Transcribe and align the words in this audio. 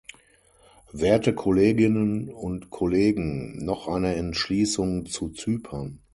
Werte 0.93 1.35
Kolleginnen 1.35 2.29
und 2.33 2.71
Kollegen, 2.71 3.63
noch 3.63 3.87
eine 3.87 4.15
Entschließung 4.15 5.05
zu 5.05 5.29
Zypern. 5.29 5.99